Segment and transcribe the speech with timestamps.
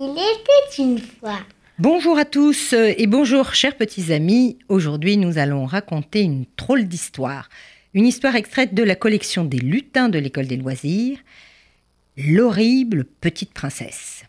[0.00, 1.40] Il était une fois.
[1.80, 4.56] Bonjour à tous euh, et bonjour chers petits amis.
[4.68, 7.48] Aujourd'hui nous allons raconter une drôle d'histoire.
[7.94, 11.18] Une histoire extraite de la collection des lutins de l'école des loisirs.
[12.16, 14.22] L'horrible petite princesse.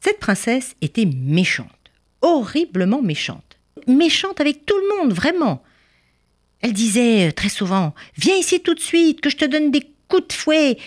[0.00, 3.58] Cette princesse était méchante, horriblement méchante.
[3.88, 5.64] Méchante avec tout le monde, vraiment.
[6.60, 9.82] Elle disait euh, très souvent Viens ici tout de suite, que je te donne des
[10.06, 10.78] coups de fouet.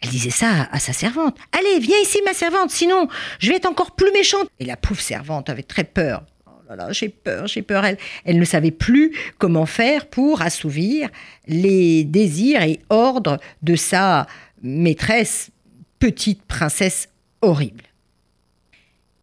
[0.00, 1.36] Elle disait ça à sa servante.
[1.52, 4.48] Allez, viens ici, ma servante, sinon je vais être encore plus méchante.
[4.58, 6.24] Et la pauvre servante avait très peur.
[6.46, 7.84] Oh là là, j'ai peur, j'ai peur.
[7.84, 11.10] Elle, elle ne savait plus comment faire pour assouvir
[11.46, 14.26] les désirs et ordres de sa
[14.62, 15.50] maîtresse,
[15.98, 17.08] petite princesse
[17.42, 17.84] horrible.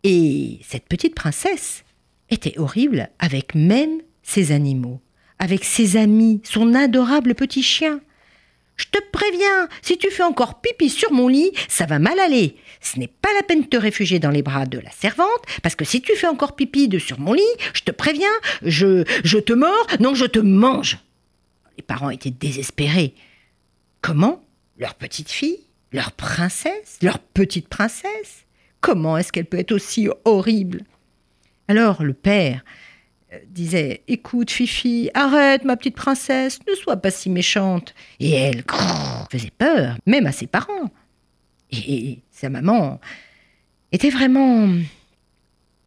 [0.03, 1.83] Et cette petite princesse
[2.29, 5.01] était horrible avec même ses animaux,
[5.39, 7.99] avec ses amis, son adorable petit chien.
[8.77, 12.55] Je te préviens, si tu fais encore pipi sur mon lit, ça va mal aller.
[12.79, 15.27] Ce n'est pas la peine de te réfugier dans les bras de la servante,
[15.63, 17.41] parce que si tu fais encore pipi sur mon lit,
[17.73, 18.27] je te préviens,
[18.61, 20.99] je, je te mords, non, je te mange.
[21.75, 23.13] Les parents étaient désespérés.
[24.01, 24.43] Comment?
[24.77, 25.59] Leur petite fille?
[25.91, 26.99] Leur princesse?
[27.01, 28.45] Leur petite princesse?
[28.79, 30.83] Comment est-ce qu'elle peut être aussi horrible?
[31.67, 32.63] Alors le père
[33.47, 37.93] disait Écoute, Fifi, arrête, ma petite princesse, ne sois pas si méchante.
[38.19, 38.63] Et elle
[39.31, 40.91] faisait peur, même à ses parents.
[41.71, 42.99] Et sa maman
[43.91, 44.69] était vraiment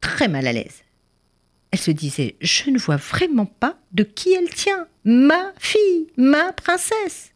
[0.00, 0.82] très mal à l'aise.
[1.70, 6.52] Elle se disait Je ne vois vraiment pas de qui elle tient, ma fille, ma
[6.52, 7.32] princesse.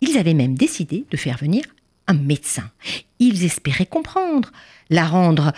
[0.00, 1.64] Ils avaient même décidé de faire venir
[2.08, 2.70] un médecin.
[3.20, 4.50] Ils espéraient comprendre,
[4.90, 5.52] la rendre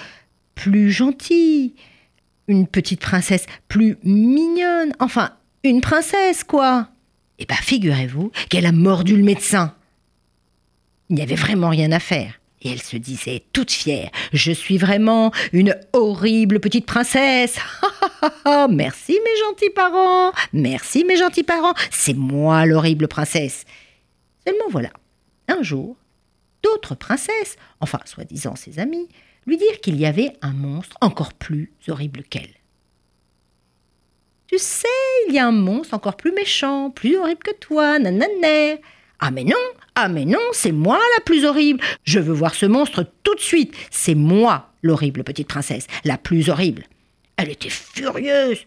[0.54, 1.74] plus gentille,
[2.48, 5.30] une petite princesse plus mignonne, enfin,
[5.62, 6.88] une princesse, quoi.
[7.38, 9.74] Eh bien, figurez-vous qu'elle a mordu le médecin.
[11.08, 12.40] Il n'y avait vraiment rien à faire.
[12.62, 17.58] Et elle se disait toute fière Je suis vraiment une horrible petite princesse.
[18.70, 20.32] merci, mes gentils parents.
[20.52, 21.74] Merci, mes gentils parents.
[21.90, 23.64] C'est moi l'horrible princesse.
[24.46, 24.90] Seulement voilà,
[25.48, 25.96] un jour,
[26.62, 29.08] d'autres princesses, enfin soi-disant ses amies,
[29.46, 32.54] lui dirent qu'il y avait un monstre encore plus horrible qu'elle.
[34.46, 34.88] Tu sais,
[35.28, 38.80] il y a un monstre encore plus méchant, plus horrible que toi, nananer.
[39.20, 39.56] Ah mais non,
[39.94, 41.80] ah mais non, c'est moi la plus horrible.
[42.04, 43.74] Je veux voir ce monstre tout de suite.
[43.90, 46.84] C'est moi l'horrible petite princesse, la plus horrible.
[47.36, 48.64] Elle était furieuse.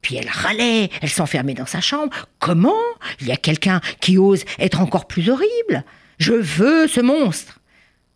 [0.00, 2.14] Puis elle râlait, elle s'enfermait dans sa chambre.
[2.38, 2.82] Comment?
[3.20, 5.84] Il y a quelqu'un qui ose être encore plus horrible?
[6.18, 7.58] Je veux ce monstre.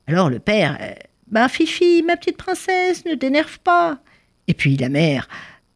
[0.06, 0.92] Alors le père, euh,
[1.30, 3.98] ben Fifi, ma petite princesse, ne t'énerve pas.
[4.46, 5.28] Et puis la mère,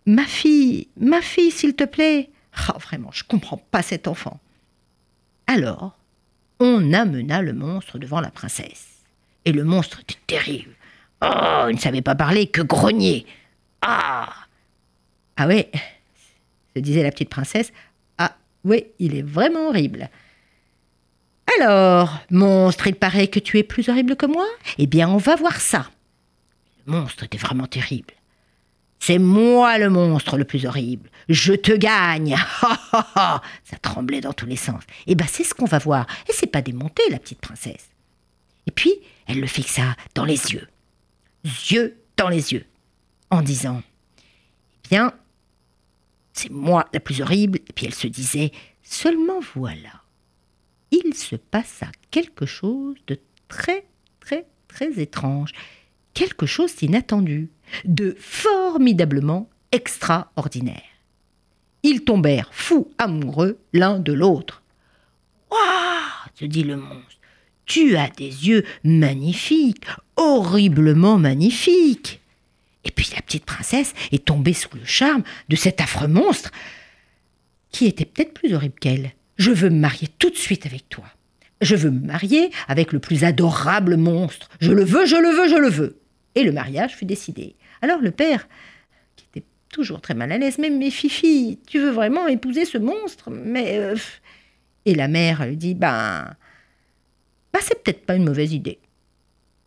[0.06, 2.30] ma fille, ma fille, s'il te plaît.
[2.68, 4.40] Ah, vraiment, je comprends pas cet enfant.
[5.46, 5.96] Alors,
[6.60, 8.88] on amena le monstre devant la princesse.
[9.44, 10.74] Et le monstre était terrible.
[11.22, 13.26] Oh, il ne savait pas parler que grogner.
[13.80, 14.32] Ah
[15.36, 15.70] Ah ouais,
[16.74, 17.72] se disait la petite princesse.
[18.18, 20.08] Ah oui, il est vraiment horrible.
[21.58, 24.46] Alors, monstre, il paraît que tu es plus horrible que moi?
[24.78, 25.90] Eh bien, on va voir ça.
[26.86, 28.14] Le monstre était vraiment terrible.
[28.98, 31.10] C'est moi le monstre le plus horrible.
[31.28, 32.36] Je te gagne.
[33.64, 34.84] Ça tremblait dans tous les sens.
[35.08, 36.06] Eh bien, c'est ce qu'on va voir.
[36.28, 37.90] Et c'est pas démonté, la petite princesse.
[38.68, 38.94] Et puis,
[39.26, 40.68] elle le fixa dans les yeux.
[41.44, 42.64] Yeux dans les yeux.
[43.30, 43.82] En disant
[44.84, 45.12] Eh bien,
[46.32, 47.58] c'est moi la plus horrible.
[47.68, 48.52] Et puis elle se disait
[48.84, 50.02] Seulement voilà
[50.92, 53.84] il se passa quelque chose de très,
[54.20, 55.52] très, très étrange,
[56.14, 57.50] quelque chose d'inattendu,
[57.84, 60.82] de formidablement extraordinaire.
[61.82, 64.62] Ils tombèrent fous amoureux l'un de l'autre.
[65.50, 65.92] Waouh
[66.34, 67.18] se dit le monstre.
[67.66, 69.86] Tu as des yeux magnifiques,
[70.16, 72.20] horriblement magnifiques.
[72.84, 76.50] Et puis la petite princesse est tombée sous le charme de cet affreux monstre,
[77.70, 79.12] qui était peut-être plus horrible qu'elle.
[79.42, 81.04] Je veux me marier tout de suite avec toi.
[81.60, 84.48] Je veux me marier avec le plus adorable monstre.
[84.60, 85.98] Je le veux, je le veux, je le veux.
[86.36, 87.56] Et le mariage fut décidé.
[87.80, 88.46] Alors le père,
[89.16, 92.78] qui était toujours très mal à l'aise, mais, mais Fifi, tu veux vraiment épouser ce
[92.78, 93.30] monstre?
[93.30, 93.78] Mais.
[93.78, 93.96] Euh,
[94.84, 96.36] et la mère lui dit Ben.
[97.52, 98.78] Ben, c'est peut-être pas une mauvaise idée.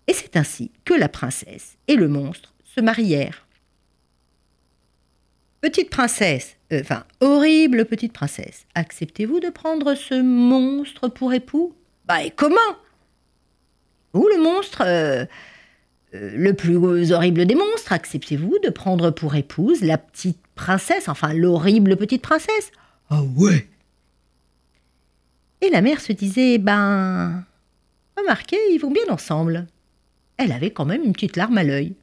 [0.07, 3.45] Et c'est ainsi que la princesse et le monstre se marièrent.
[5.65, 11.73] Petite princesse, euh, enfin, horrible petite princesse, acceptez-vous de prendre ce monstre pour époux?
[12.05, 12.55] Bah, et comment?
[14.13, 15.25] Ou le monstre, euh,
[16.13, 21.33] euh, le plus horrible des monstres, acceptez-vous de prendre pour épouse la petite princesse, enfin
[21.33, 22.71] l'horrible petite princesse?
[23.09, 23.67] Ah ouais
[25.61, 27.43] Et la mère se disait, ben,
[28.15, 29.65] remarquez, ils vont bien ensemble.
[30.37, 31.95] Elle avait quand même une petite larme à l'œil.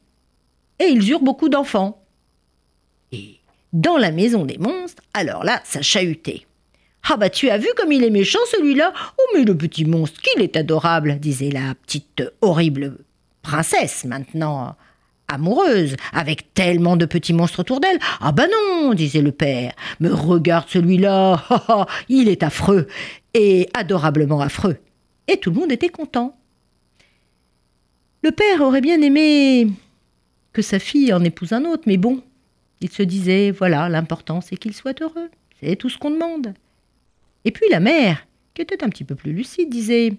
[0.79, 2.03] Et ils eurent beaucoup d'enfants.
[3.13, 3.39] Et
[3.73, 6.45] dans la maison des monstres, alors là, ça chahutait.
[7.09, 8.93] Ah bah tu as vu comme il est méchant celui-là?
[8.95, 12.97] Oh mais le petit monstre, qu'il est adorable disait la petite horrible
[13.41, 14.77] princesse maintenant
[15.27, 17.99] amoureuse, avec tellement de petits monstres autour d'elle.
[18.21, 21.43] Ah bah non, disait le père, me regarde celui-là,
[22.09, 22.87] il est affreux,
[23.33, 24.77] et adorablement affreux.
[25.27, 26.37] Et tout le monde était content.
[28.21, 29.67] Le père aurait bien aimé
[30.53, 32.21] que sa fille en épouse un autre, mais bon,
[32.83, 36.53] il se disait, voilà, l'important c'est qu'il soit heureux, c'est tout ce qu'on demande.
[37.45, 40.13] Et puis la mère, qui était un petit peu plus lucide, disait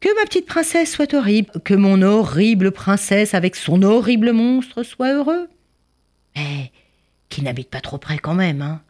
[0.00, 5.14] Que ma petite princesse soit horrible, que mon horrible princesse avec son horrible monstre soit
[5.14, 5.48] heureux.
[6.36, 6.72] Mais
[7.28, 8.82] qu'il n'habite pas trop près quand même, hein.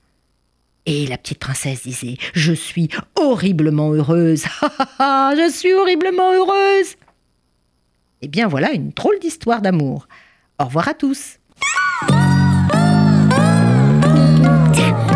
[0.87, 4.44] Et la petite princesse disait Je suis horriblement heureuse.
[4.99, 6.97] Je suis horriblement heureuse.
[8.23, 10.09] Eh bien voilà une drôle d'histoire d'amour.
[10.59, 11.40] Au revoir à tous.
[14.81, 15.10] Yeah.